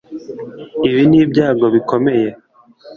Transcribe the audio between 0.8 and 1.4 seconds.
ibi ni